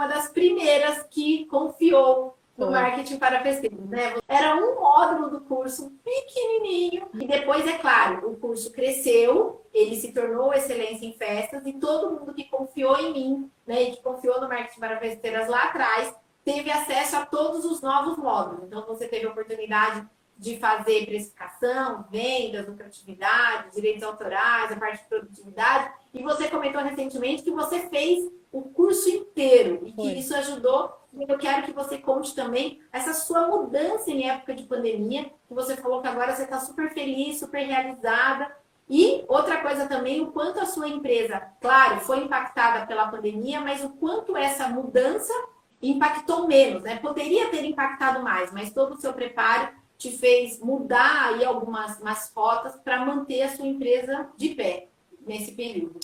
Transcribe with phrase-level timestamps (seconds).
[0.00, 4.14] uma das primeiras que confiou no marketing para festejos, né?
[4.26, 10.12] Era um módulo do curso pequenininho e depois, é claro, o curso cresceu, ele se
[10.12, 14.40] tornou excelência em festas e todo mundo que confiou em mim, né, e que confiou
[14.40, 18.64] no marketing para festeiras lá atrás, teve acesso a todos os novos módulos.
[18.64, 20.06] Então, você teve a oportunidade
[20.40, 25.92] de fazer precificação, vendas, lucratividade, direitos autorais, a parte de produtividade.
[26.14, 30.98] E você comentou recentemente que você fez o curso inteiro e que isso ajudou.
[31.28, 35.76] Eu quero que você conte também essa sua mudança em época de pandemia, que você
[35.76, 38.50] falou que agora você está super feliz, super realizada.
[38.88, 43.84] E outra coisa também, o quanto a sua empresa, claro, foi impactada pela pandemia, mas
[43.84, 45.34] o quanto essa mudança
[45.82, 46.96] impactou menos, né?
[46.96, 52.30] Poderia ter impactado mais, mas todo o seu preparo te fez mudar aí algumas umas
[52.30, 54.88] cotas para manter a sua empresa de pé
[55.26, 56.00] nesse período?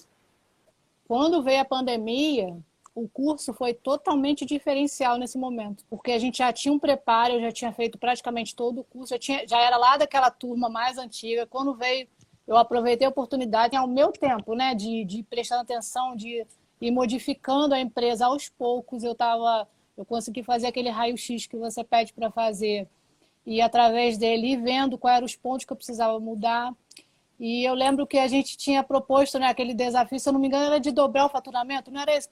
[1.08, 2.54] Quando veio a pandemia,
[2.94, 7.40] o curso foi totalmente diferencial nesse momento, porque a gente já tinha um preparo, eu
[7.40, 10.98] já tinha feito praticamente todo o curso, já, tinha, já era lá daquela turma mais
[10.98, 11.46] antiga.
[11.46, 12.06] Quando veio,
[12.46, 16.46] eu aproveitei a oportunidade ao meu tempo, né, de, de prestar atenção, de
[16.82, 19.02] ir modificando a empresa aos poucos.
[19.02, 22.86] Eu tava, eu consegui fazer aquele raio-x que você pede para fazer
[23.46, 26.74] e através dele ir vendo quais eram os pontos que eu precisava mudar.
[27.38, 30.48] E eu lembro que a gente tinha proposto né, aquele desafio, se eu não me
[30.48, 32.30] engano, era de dobrar o faturamento, não era isso?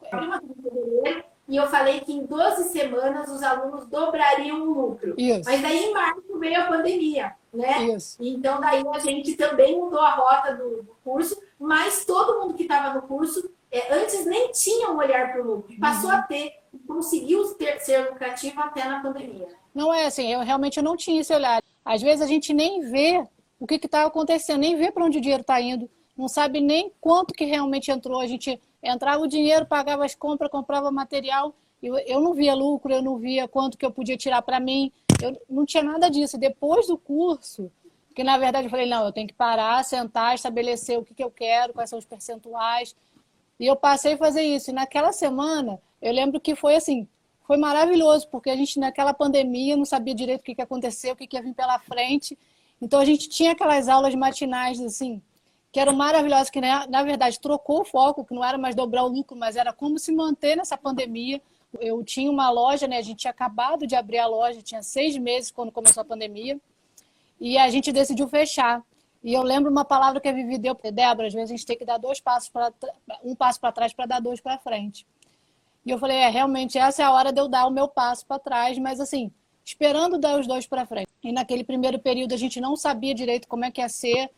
[1.46, 5.14] E eu falei que em 12 semanas os alunos dobrariam o lucro.
[5.18, 5.42] Isso.
[5.44, 7.84] Mas daí em março veio a pandemia, né?
[7.84, 8.16] Isso.
[8.18, 12.62] Então daí a gente também mudou a rota do, do curso, mas todo mundo que
[12.62, 16.16] estava no curso é, antes nem tinha um olhar para o lucro, passou uhum.
[16.16, 16.54] a ter,
[16.86, 19.48] conseguiu ter, ser lucrativo até na pandemia.
[19.74, 21.62] Não é assim, eu realmente não tinha esse olhar.
[21.84, 23.26] Às vezes a gente nem vê
[23.58, 26.92] o que está acontecendo, nem vê para onde o dinheiro está indo, não sabe nem
[27.00, 28.20] quanto que realmente entrou.
[28.20, 32.92] A gente entrava o dinheiro, pagava as compras, comprava material, eu, eu não via lucro,
[32.92, 36.38] eu não via quanto que eu podia tirar para mim, eu não tinha nada disso.
[36.38, 37.70] Depois do curso,
[38.14, 41.24] que na verdade eu falei, não, eu tenho que parar, sentar, estabelecer o que, que
[41.24, 42.94] eu quero, quais são os percentuais.
[43.58, 44.70] E eu passei a fazer isso.
[44.70, 47.08] E naquela semana, eu lembro que foi assim,
[47.46, 51.10] foi maravilhoso, porque a gente, naquela pandemia, não sabia direito o que, que ia acontecer,
[51.10, 52.38] o que, que ia vir pela frente.
[52.80, 55.22] Então, a gente tinha aquelas aulas matinais, assim,
[55.72, 59.02] que eram maravilhosas, que, né, na verdade, trocou o foco, que não era mais dobrar
[59.02, 61.40] o lucro, mas era como se manter nessa pandemia.
[61.80, 62.98] Eu tinha uma loja, né?
[62.98, 66.60] A gente tinha acabado de abrir a loja, tinha seis meses quando começou a pandemia,
[67.40, 68.82] e a gente decidiu fechar.
[69.22, 71.78] E eu lembro uma palavra que a Vivi deu, Débora, às vezes a gente tem
[71.78, 72.70] que dar dois passos para
[73.24, 75.06] um passo para trás para dar dois para frente.
[75.84, 78.24] E eu falei, é, realmente essa é a hora de eu dar o meu passo
[78.26, 79.30] para trás, mas assim,
[79.64, 81.08] esperando dar os dois para frente.
[81.22, 84.30] E naquele primeiro período a gente não sabia direito como é que ia ser.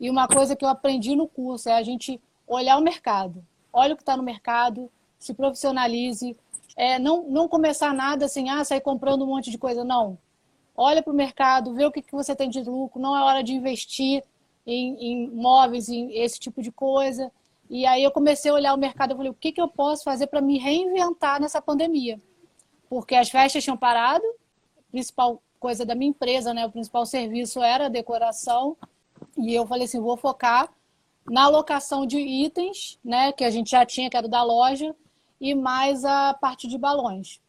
[0.00, 3.44] E uma coisa que eu aprendi no curso é a gente olhar o mercado.
[3.72, 6.36] Olha o que está no mercado, se profissionalize.
[6.76, 9.84] É, não, não começar nada assim, ah, sair comprando um monte de coisa.
[9.84, 10.16] Não.
[10.76, 13.00] Olha para o mercado, vê o que, que você tem de lucro.
[13.00, 14.22] Não é hora de investir
[14.66, 17.32] em, em móveis, em esse tipo de coisa.
[17.70, 20.04] E aí eu comecei a olhar o mercado e falei, o que, que eu posso
[20.04, 22.18] fazer para me reinventar nessa pandemia?
[22.88, 26.66] Porque as festas tinham parado, a principal coisa da minha empresa, né?
[26.66, 28.76] O principal serviço era a decoração.
[29.36, 30.72] E eu falei assim, vou focar
[31.30, 33.32] na alocação de itens, né?
[33.32, 34.94] Que a gente já tinha, que era da loja,
[35.40, 37.40] e mais a parte de balões.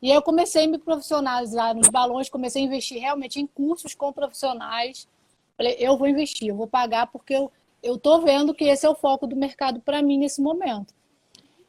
[0.00, 3.94] E aí eu comecei a me profissionalizar nos balões, comecei a investir realmente em cursos
[3.94, 5.08] com profissionais.
[5.56, 7.50] Falei, eu vou investir, eu vou pagar porque eu,
[7.86, 10.94] eu estou vendo que esse é o foco do mercado para mim nesse momento.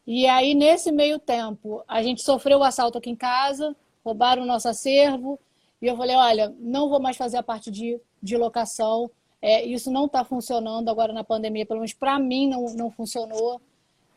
[0.06, 4.46] E aí, nesse meio tempo, a gente sofreu o assalto aqui em casa, roubaram o
[4.46, 5.40] nosso acervo,
[5.82, 9.12] e eu falei, olha, não vou mais fazer a parte de, de locação,
[9.42, 13.62] é, isso não está funcionando agora na pandemia, pelo menos para mim não, não funcionou.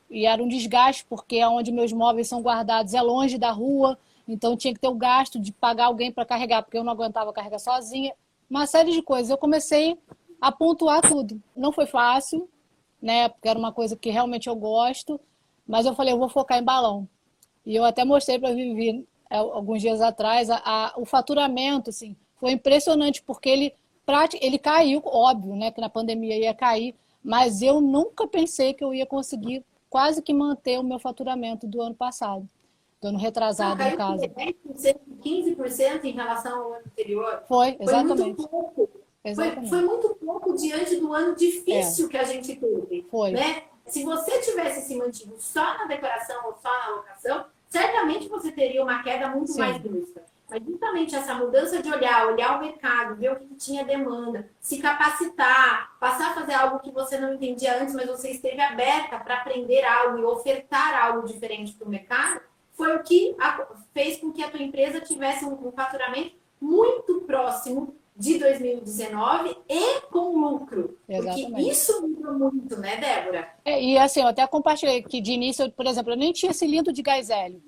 [0.09, 3.99] E era um desgaste, porque é onde meus móveis são guardados é longe da rua,
[4.27, 7.33] então tinha que ter o gasto de pagar alguém para carregar, porque eu não aguentava
[7.33, 8.15] carregar sozinha.
[8.49, 9.31] Uma série de coisas.
[9.31, 9.99] Eu comecei
[10.41, 11.41] a pontuar tudo.
[11.57, 12.49] Não foi fácil,
[13.01, 13.29] né?
[13.29, 15.21] Porque era uma coisa que realmente eu gosto,
[15.67, 17.09] mas eu falei, eu vou focar em balão.
[17.65, 22.17] E eu até mostrei para Vivi é, alguns dias atrás a, a, o faturamento, assim,
[22.37, 23.75] foi impressionante porque ele
[24.41, 28.93] ele caiu, óbvio, né, que na pandemia ia cair, mas eu nunca pensei que eu
[28.93, 32.49] ia conseguir quase que manter o meu faturamento do ano passado,
[33.01, 34.23] do ano retrasado, no caso.
[34.23, 37.45] 10%, 15% em relação ao ano anterior.
[37.47, 38.17] Foi, exatamente.
[38.17, 38.90] Foi muito pouco.
[39.23, 42.09] Foi, foi, muito pouco diante do ano difícil é.
[42.09, 43.07] que a gente teve.
[43.11, 43.33] Foi.
[43.33, 43.65] Né?
[43.87, 48.83] Se você tivesse se mantido só na decoração ou só na locação, certamente você teria
[48.83, 49.59] uma queda muito Sim.
[49.59, 50.23] mais brusca.
[50.49, 54.79] Mas justamente essa mudança de olhar, olhar o mercado, ver o que tinha demanda, se
[54.79, 59.37] capacitar, passar a fazer algo que você não entendia antes, mas você esteve aberta para
[59.37, 62.41] aprender algo e ofertar algo diferente para o mercado,
[62.73, 63.37] foi o que
[63.93, 70.37] fez com que a tua empresa tivesse um faturamento muito próximo de 2019 e com
[70.39, 70.95] lucro.
[71.09, 71.47] Exatamente.
[71.47, 73.49] Porque isso muda muito, né, Débora?
[73.65, 76.93] É, e assim, eu até compartilhei que de início, por exemplo, eu nem tinha cilindro
[76.93, 77.63] de gás hélio.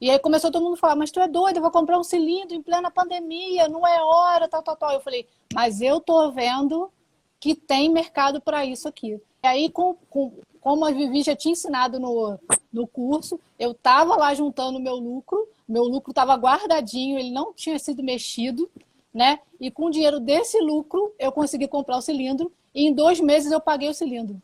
[0.00, 2.04] E aí começou todo mundo a falar, mas tu é doido, eu vou comprar um
[2.04, 4.92] cilindro em plena pandemia, não é hora, tal, tal, tal.
[4.92, 6.88] Eu falei, mas eu tô vendo
[7.40, 9.20] que tem mercado para isso aqui.
[9.42, 12.38] E aí, com, com, como a Vivi já tinha ensinado no,
[12.72, 17.76] no curso, eu estava lá juntando meu lucro, meu lucro estava guardadinho, ele não tinha
[17.80, 18.70] sido mexido,
[19.12, 19.40] né?
[19.60, 23.50] E com o dinheiro desse lucro, eu consegui comprar o cilindro e em dois meses
[23.50, 24.40] eu paguei o cilindro.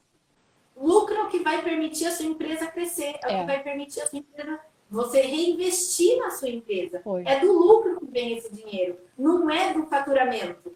[0.76, 3.36] Lucro é o que vai permitir a sua empresa crescer, é, é.
[3.36, 7.00] o que vai permitir a sua empresa você reinvestir na sua empresa.
[7.02, 7.24] Foi.
[7.26, 10.72] É do lucro que vem esse dinheiro, não é do faturamento.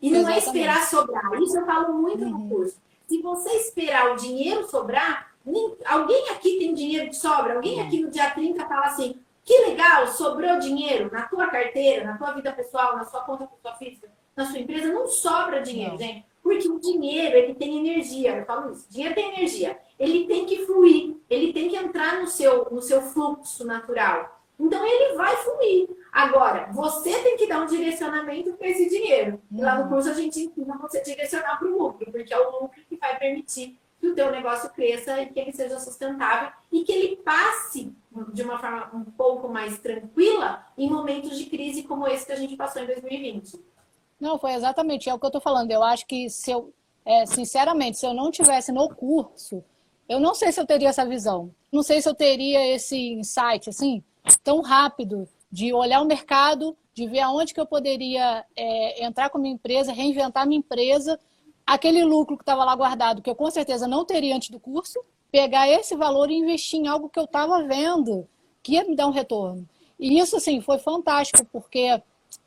[0.00, 0.44] E não é Exatamente.
[0.44, 1.40] é esperar sobrar.
[1.40, 2.30] Isso eu falo muito uhum.
[2.30, 2.76] no curso.
[3.06, 5.32] Se você esperar o dinheiro sobrar,
[5.84, 7.54] alguém aqui tem dinheiro de sobra?
[7.54, 9.14] Alguém aqui no dia 30 fala assim:
[9.44, 13.76] que legal, sobrou dinheiro na tua carteira, na tua vida pessoal, na sua conta pessoal
[13.76, 15.98] física, na sua empresa, não sobra dinheiro, não.
[15.98, 16.24] gente.
[16.42, 19.78] Porque o dinheiro, ele tem energia, eu falo isso, dinheiro tem energia.
[19.98, 24.42] Ele tem que fluir, ele tem que entrar no seu, no seu fluxo natural.
[24.58, 25.88] Então ele vai fluir.
[26.10, 29.40] Agora, você tem que dar um direcionamento para esse dinheiro.
[29.50, 29.88] E lá no uhum.
[29.88, 33.18] curso a gente ensina você direcionar para o lucro, porque é o lucro que vai
[33.18, 37.91] permitir que o teu negócio cresça e que ele seja sustentável e que ele passe
[38.32, 42.36] de uma forma um pouco mais tranquila em momentos de crise como esse que a
[42.36, 43.60] gente passou em 2020.
[44.18, 45.70] Não, foi exatamente é o que eu estou falando.
[45.70, 46.72] Eu acho que se eu,
[47.04, 49.64] é, sinceramente, se eu não tivesse no curso,
[50.08, 51.52] eu não sei se eu teria essa visão.
[51.70, 54.02] Não sei se eu teria esse insight assim
[54.44, 59.38] tão rápido de olhar o mercado, de ver aonde que eu poderia é, entrar com
[59.38, 61.18] a minha empresa, reinventar minha empresa,
[61.66, 65.00] aquele lucro que estava lá guardado, que eu com certeza não teria antes do curso,
[65.32, 68.28] pegar esse valor e investir em algo que eu estava vendo
[68.62, 69.66] que ia me dar um retorno.
[69.98, 72.00] E isso, assim, foi fantástico, porque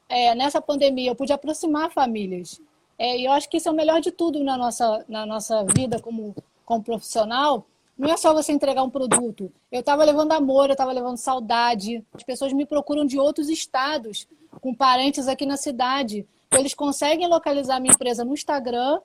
[0.08, 2.62] é, nessa pandemia eu pude aproximar famílias.
[2.98, 5.66] É, e eu acho que isso é o melhor de tudo na nossa, na nossa
[5.76, 7.66] vida como, como profissional.
[7.98, 9.52] Não é só você entregar um produto.
[9.72, 12.06] Eu estava levando amor, eu estava levando saudade.
[12.14, 14.28] As pessoas me procuram de outros estados,
[14.62, 16.26] com parentes aqui na cidade.
[16.52, 19.00] Eles conseguem localizar minha empresa no Instagram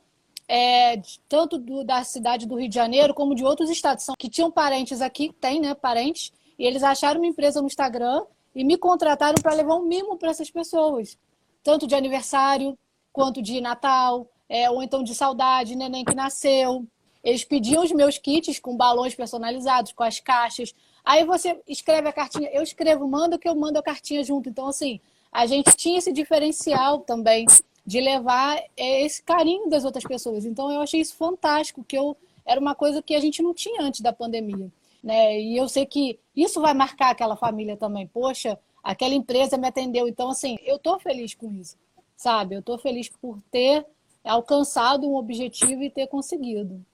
[0.52, 4.50] é, tanto do, da cidade do Rio de Janeiro como de outros estados que tinham
[4.50, 9.40] parentes aqui, tem, né, parentes, e eles acharam uma empresa no Instagram e me contrataram
[9.40, 11.16] para levar um mimo para essas pessoas,
[11.62, 12.76] tanto de aniversário
[13.12, 16.84] quanto de Natal, é, ou então de saudade, neném que nasceu.
[17.22, 20.74] Eles pediam os meus kits com balões personalizados, com as caixas.
[21.04, 24.48] Aí você escreve a cartinha, eu escrevo, manda que eu mando a cartinha junto.
[24.48, 25.00] Então, assim,
[25.30, 27.46] a gente tinha esse diferencial também
[27.84, 30.44] de levar é, esse carinho das outras pessoas.
[30.44, 33.82] Então eu achei isso fantástico, que eu era uma coisa que a gente não tinha
[33.82, 34.70] antes da pandemia.
[35.02, 35.40] Né?
[35.40, 38.06] E eu sei que isso vai marcar aquela família também.
[38.06, 40.06] Poxa, aquela empresa me atendeu.
[40.08, 41.76] Então, assim, eu estou feliz com isso,
[42.16, 42.54] sabe?
[42.54, 43.86] Eu estou feliz por ter
[44.24, 46.84] alcançado um objetivo e ter conseguido.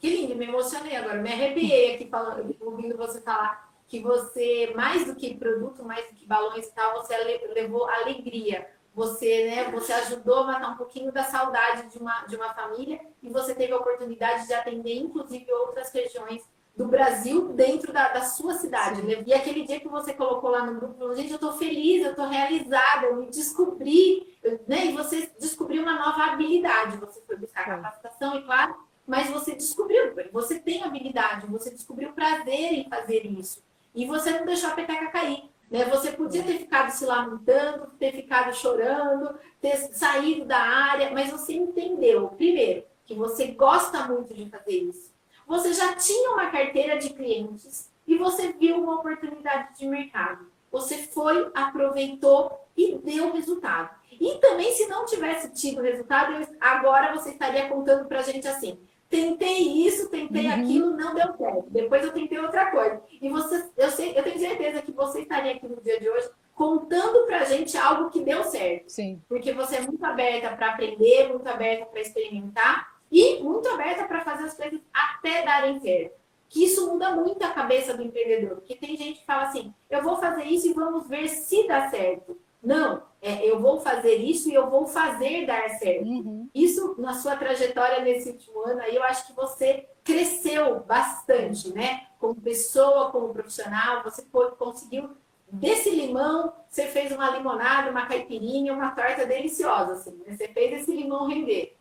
[0.00, 5.06] Que lindo, me emocionei agora, me arrepiei aqui falando, ouvindo você falar que você, mais
[5.06, 7.14] do que produto, mais do que balões e tal, você
[7.54, 12.36] levou alegria você, né, você ajudou a matar um pouquinho da saudade de uma, de
[12.36, 16.42] uma família e você teve a oportunidade de atender, inclusive, outras regiões
[16.76, 19.02] do Brasil dentro da, da sua cidade.
[19.02, 19.24] Sim.
[19.26, 22.10] E aquele dia que você colocou lá no grupo, falou, gente, eu estou feliz, eu
[22.10, 24.86] estou realizada, eu me descobri, né?
[24.86, 26.96] E você descobriu uma nova habilidade.
[26.96, 28.74] Você foi buscar capacitação, e claro,
[29.06, 33.62] mas você descobriu, você tem habilidade, você descobriu prazer em fazer isso.
[33.94, 35.51] E você não deixou a peteca cair.
[35.72, 35.86] Né?
[35.86, 41.54] Você podia ter ficado se lamentando, ter ficado chorando, ter saído da área, mas você
[41.54, 45.10] entendeu, primeiro, que você gosta muito de fazer isso.
[45.46, 50.46] Você já tinha uma carteira de clientes e você viu uma oportunidade de mercado.
[50.70, 53.90] Você foi, aproveitou e deu resultado.
[54.20, 58.78] E também, se não tivesse tido resultado, agora você estaria contando para a gente assim:
[59.12, 60.54] tentei isso, tentei uhum.
[60.54, 61.66] aquilo, não deu certo.
[61.68, 63.02] Depois eu tentei outra coisa.
[63.20, 66.30] E você, eu, sei, eu tenho certeza que você estaria aqui no dia de hoje
[66.54, 68.88] contando pra gente algo que deu certo.
[68.88, 69.20] Sim.
[69.28, 74.24] Porque você é muito aberta para aprender, muito aberta para experimentar e muito aberta para
[74.24, 76.14] fazer as coisas até darem certo.
[76.48, 78.56] Que isso muda muito a cabeça do empreendedor.
[78.56, 81.90] Porque tem gente que fala assim: eu vou fazer isso e vamos ver se dá
[81.90, 82.38] certo.
[82.62, 86.04] Não, é, eu vou fazer isso e eu vou fazer dar certo.
[86.04, 86.50] Uhum.
[86.52, 92.08] Isso, na sua trajetória nesse último ano, aí eu acho que você cresceu bastante, né?
[92.18, 94.26] Como pessoa, como profissional, você
[94.58, 95.10] conseguiu
[95.52, 100.36] desse limão, você fez uma limonada, uma caipirinha, uma torta deliciosa, assim, né?
[100.36, 101.76] Você fez esse limão render.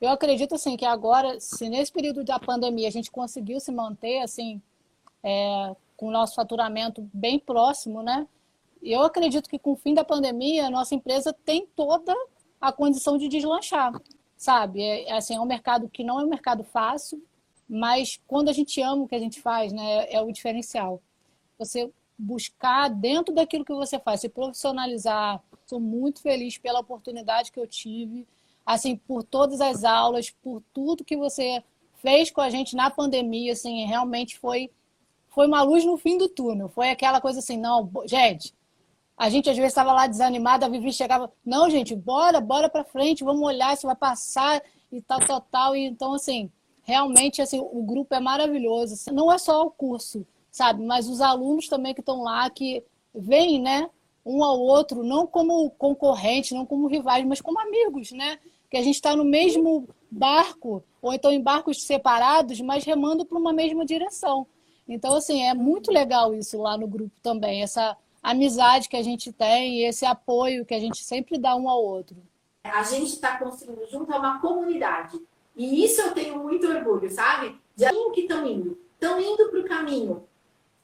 [0.00, 4.20] Eu acredito, assim, que agora, se nesse período da pandemia a gente conseguiu se manter,
[4.20, 4.62] assim,
[5.22, 8.26] é, com o nosso faturamento bem próximo, né?
[8.82, 12.14] Eu acredito que com o fim da pandemia, a nossa empresa tem toda
[12.60, 13.92] a condição de deslanchar,
[14.36, 14.82] sabe?
[14.82, 17.22] É, assim, é um mercado que não é um mercado fácil,
[17.68, 21.02] mas quando a gente ama o que a gente faz, né, é o diferencial.
[21.58, 25.42] Você buscar dentro daquilo que você faz, se profissionalizar.
[25.66, 28.26] Sou muito feliz pela oportunidade que eu tive,
[28.64, 31.62] assim, por todas as aulas, por tudo que você
[31.96, 34.70] fez com a gente na pandemia, assim, realmente foi
[35.28, 36.70] foi uma luz no fim do túnel.
[36.70, 38.54] Foi aquela coisa assim, não, gente,
[39.16, 42.84] a gente às vezes estava lá desanimada, a Vivi chegava, não, gente, bora, bora para
[42.84, 45.76] frente, vamos olhar se vai passar e tal, tal, tal.
[45.76, 46.50] E então, assim,
[46.82, 48.94] realmente, assim, o grupo é maravilhoso.
[48.94, 50.84] Assim, não é só o curso, sabe?
[50.84, 53.88] Mas os alunos também que estão lá, que vêm, né?
[54.24, 58.38] Um ao outro, não como concorrentes, não como rivais, mas como amigos, né?
[58.70, 63.38] Que a gente está no mesmo barco, ou então em barcos separados, mas remando para
[63.38, 64.46] uma mesma direção.
[64.86, 67.96] Então, assim, é muito legal isso lá no grupo também, essa
[68.30, 71.82] amizade que a gente tem e esse apoio que a gente sempre dá um ao
[71.82, 72.16] outro.
[72.64, 75.20] A gente está construindo junto a uma comunidade.
[75.54, 77.56] E isso eu tenho muito orgulho, sabe?
[77.76, 78.78] De que estão indo.
[78.94, 80.28] Estão indo para o caminho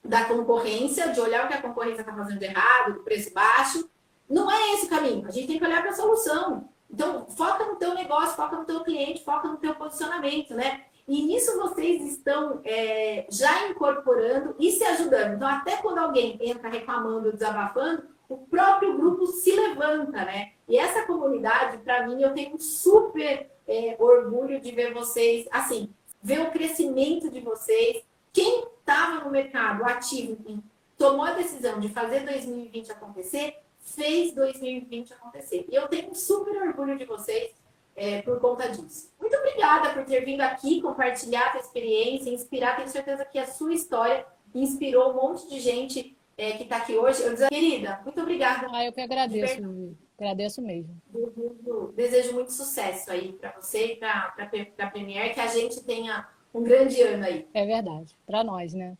[0.04, 3.88] da concorrência, de olhar o que a concorrência está fazendo de errado, do preço baixo.
[4.28, 5.26] Não é esse o caminho.
[5.26, 6.68] A gente tem que olhar para a solução.
[6.88, 10.84] Então, foca no teu negócio, foca no teu cliente, foca no teu posicionamento, né?
[11.06, 15.34] E nisso vocês estão é, já incorporando e se ajudando.
[15.34, 20.52] Então, até quando alguém entra reclamando, desabafando, o próprio grupo se levanta, né?
[20.68, 25.92] E essa comunidade, para mim, eu tenho super é, orgulho de ver vocês, assim,
[26.22, 28.02] ver o crescimento de vocês.
[28.32, 30.62] Quem estava no mercado ativo
[30.96, 35.66] tomou a decisão de fazer 2020 acontecer, fez 2020 acontecer.
[35.68, 37.50] E eu tenho super orgulho de vocês
[37.96, 39.12] é, por conta disso.
[39.20, 42.76] Muito obrigada por ter vindo aqui compartilhar a sua experiência, inspirar.
[42.76, 46.96] Tenho certeza que a sua história inspirou um monte de gente é, que está aqui
[46.96, 47.22] hoje.
[47.22, 48.68] Eu querida, muito obrigada.
[48.72, 51.00] Ah, eu que agradeço, agradeço mesmo.
[51.08, 54.34] Desejo, desejo muito sucesso aí para você e para
[54.78, 57.46] a Premier, que a gente tenha um grande ano aí.
[57.54, 58.96] É verdade, para nós, né?